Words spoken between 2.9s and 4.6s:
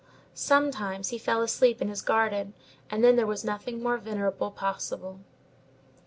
then there was nothing more venerable